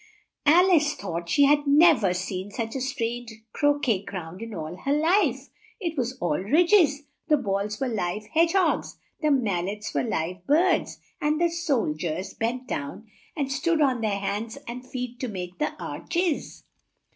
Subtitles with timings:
[0.47, 4.51] Al ice thought she had nev er seen such a strange cro quet ground in
[4.51, 9.61] all her life: it was all ridges; the balls were live hedge hogs; the mal
[9.65, 14.57] lets were live birds, and the sol diers bent down and stood on their hands
[14.67, 16.63] and feet to make the arch es.